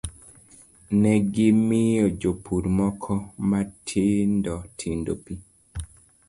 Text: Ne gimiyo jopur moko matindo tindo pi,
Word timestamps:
Ne 1.01 1.11
gimiyo 1.33 2.05
jopur 2.21 2.63
moko 2.77 3.11
matindo 3.49 4.55
tindo 4.79 5.11
pi, 5.23 5.33